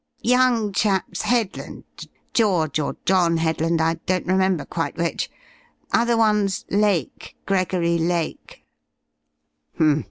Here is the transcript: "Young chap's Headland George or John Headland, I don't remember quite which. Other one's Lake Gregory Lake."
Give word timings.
"Young 0.23 0.73
chap's 0.73 1.21
Headland 1.21 1.83
George 2.33 2.79
or 2.79 2.95
John 3.05 3.37
Headland, 3.37 3.79
I 3.81 3.97
don't 4.07 4.25
remember 4.25 4.65
quite 4.65 4.97
which. 4.97 5.29
Other 5.93 6.17
one's 6.17 6.65
Lake 6.71 7.35
Gregory 7.45 7.99
Lake." 7.99 8.65